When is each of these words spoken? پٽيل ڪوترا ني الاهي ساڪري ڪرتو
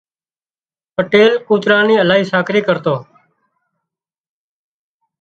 پٽيل 0.95 1.31
ڪوترا 1.47 1.79
ني 1.87 1.95
الاهي 2.03 2.23
ساڪري 2.31 2.61
ڪرتو 2.67 2.95